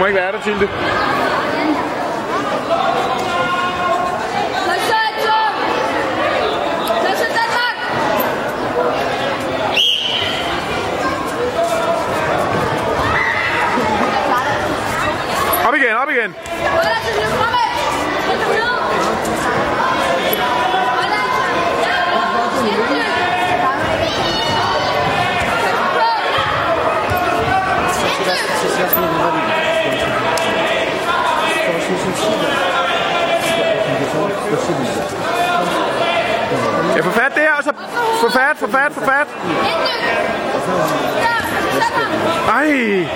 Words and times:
må 0.00 0.06
ikke 0.06 0.18
være 0.18 0.32
der, 0.32 0.40
Tilde. 0.40 0.68
Op 15.68 15.74
igen, 15.74 15.96
op 15.96 16.10
igen. 16.10 16.34
Der, 37.40 37.52
og 37.58 37.64
så 37.64 37.72
få 38.20 38.30
fat, 38.30 38.56
få 38.56 38.66
fat, 38.70 38.92
få 38.92 39.00
fat. 39.00 39.28
Ej, 42.48 43.06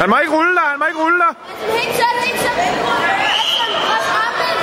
han 0.00 0.10
må 0.10 0.16
ikke 0.18 0.32
rulle 0.36 0.54
dig, 0.54 0.62
han 0.72 0.78
må 0.78 0.84
ikke 0.86 1.00
rulle 1.04 1.18
dig. 1.18 1.32
Helt 1.76 1.96
tæt, 1.98 2.16
helt 2.24 2.40
tæt. 2.40 2.56
Christian, 3.28 3.70
pres 3.86 4.06
armen. 4.22 4.56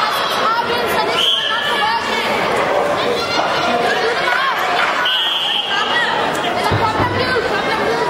Pres 0.00 0.34
armen, 0.52 0.82
så 0.94 1.00
det 1.08 1.14
ikke 1.20 1.42
kommer 1.50 1.56
op 1.56 1.64
på 1.70 1.74
ryggen. 1.84 2.24
Eller 6.58 6.74
kom 6.80 6.94
der 7.00 7.10
blid, 7.16 7.34
kom 7.50 7.64
der 7.70 7.78
blid. 7.84 8.04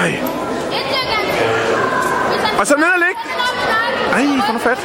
Ej, 0.00 0.10
Indlæggen. 0.78 1.24
Hvis 2.76 2.84
han 2.84 2.92
og 2.94 3.00
så 3.00 3.00
ned 3.00 3.02
og 3.02 3.06
ligge. 3.06 3.20
Ej, 4.12 4.46
få 4.46 4.52
nu 4.52 4.58
fat. 4.58 4.78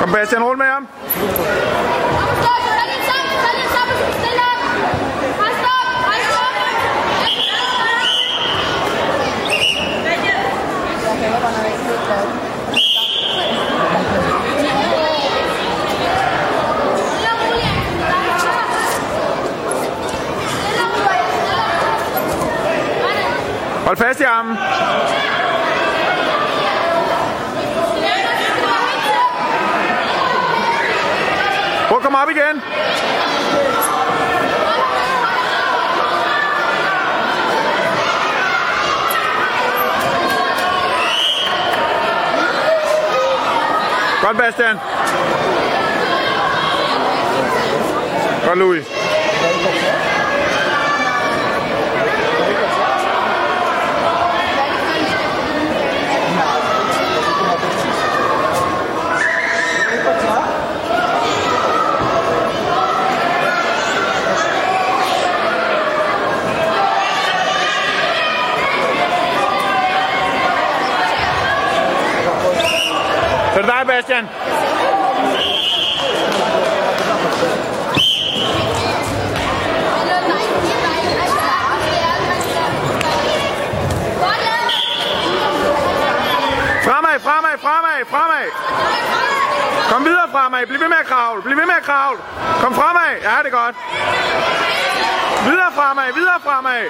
Kom 0.00 0.12
Bastian, 0.12 0.42
rul 0.44 0.58
med 0.58 0.66
ham. 0.66 0.88
Fast 23.98 24.20
i 24.20 24.24
armen. 24.24 24.56
Prøv 31.88 31.96
at 31.96 32.02
komme 32.02 32.18
op 32.18 32.30
igen. 32.30 32.62
Godt, 44.22 44.36
Bastian. 44.36 44.78
Godt, 48.46 48.58
Louis. 48.58 48.84
Så 73.68 73.74
Bastian. 73.86 74.28
Fremad, 86.84 87.20
fremad, 87.20 87.58
fremad, 87.60 88.06
fremad. 88.10 88.48
Kom 89.90 90.04
videre 90.04 90.28
fremad. 90.32 90.66
Bliv 90.66 90.80
ved 90.80 90.88
med 90.88 90.96
at 90.96 91.06
kravle. 91.06 91.42
Bliv 91.42 91.56
ved 91.56 91.66
med 91.66 91.74
at 91.74 91.82
kravle. 91.82 92.20
Kom 92.60 92.74
fremad. 92.74 93.12
Ja, 93.22 93.36
det 93.42 93.52
er 93.52 93.56
godt. 93.62 93.76
Videre 95.44 95.72
fremad, 95.74 96.12
videre 96.14 96.40
fremad. 96.44 96.84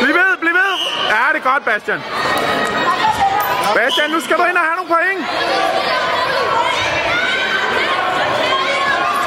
Bliv 0.00 0.14
ved, 0.14 0.36
bliv 0.40 0.54
ved. 0.54 0.72
Ja, 1.08 1.32
det 1.32 1.46
er 1.46 1.52
godt, 1.52 1.64
Bastian. 1.64 2.02
Bastian, 3.74 4.10
nu 4.10 4.20
skal 4.20 4.36
du 4.36 4.44
ind 4.44 4.56
og 4.56 4.62
have 4.62 4.76
nogle 4.76 4.90
point. 4.94 5.20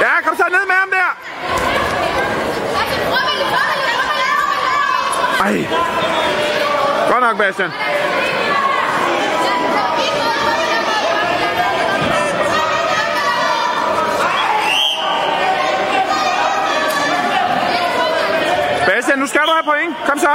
Ja, 0.01 0.21
kom 0.25 0.35
så 0.37 0.43
ned 0.49 0.65
med 0.67 0.75
ham 0.75 0.89
der. 0.91 1.09
Ej. 5.43 5.67
Godt 7.11 7.23
nok, 7.23 7.37
Bastian. 7.37 7.71
Bastian, 18.87 19.19
nu 19.19 19.27
skal 19.27 19.41
du 19.41 19.51
have 19.51 19.63
point. 19.63 19.95
Kom 20.05 20.19
så. 20.19 20.33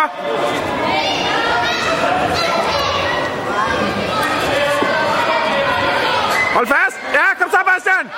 Hold 6.55 6.69
fast. 6.69 6.97
Ja, 7.13 7.35
kom 7.39 7.51
så, 7.51 7.59
Bastian. 7.67 8.11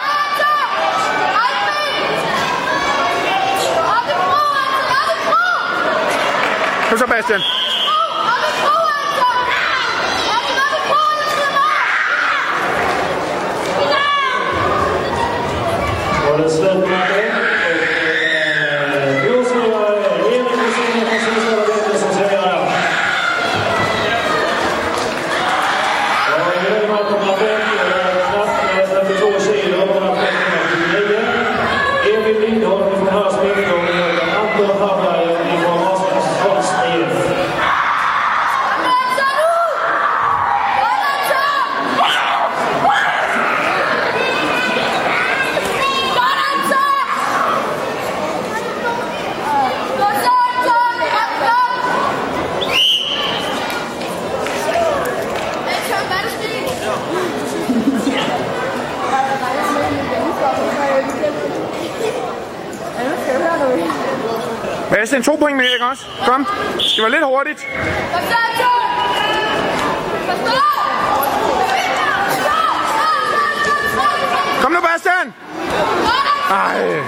Kom 6.89 6.99
så, 6.99 7.07
Bastian. 7.07 7.41
Bastian, 64.91 65.23
to 65.23 65.37
point 65.37 65.57
med, 65.57 65.65
ikke 65.73 65.85
også? 65.85 66.05
Kom. 66.27 66.47
Det 66.97 67.03
var 67.03 67.09
lidt 67.09 67.25
hurtigt. 67.25 67.67
Kom! 73.95 74.63
Kom 74.63 74.73
nu, 74.73 74.81
Bastian! 74.81 75.35
Ej. 76.51 77.03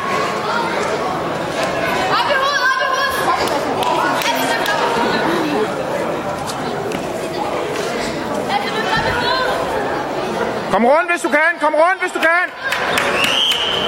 Kom 10.73 10.87
rundt, 10.87 11.11
hvis 11.11 11.23
du 11.23 11.29
kan. 11.29 11.61
Kom 11.61 11.75
rundt, 11.75 12.01
hvis 12.01 12.13
du 12.13 12.19
kan. 12.19 12.47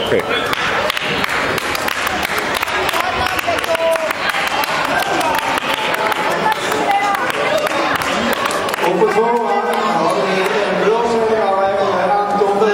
Okay. 0.06 0.60